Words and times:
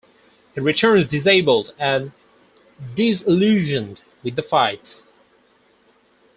He 0.55 0.59
returns 0.59 1.05
disabled 1.05 1.75
and 1.77 2.11
disillusioned 2.95 4.01
with 4.23 4.35
the 4.35 4.41
fight. 4.41 5.03